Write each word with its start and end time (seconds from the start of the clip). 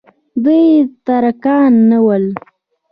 دوی 0.43 0.65
ترکان 1.05 1.71
نه 1.89 1.97
ول. 2.05 2.25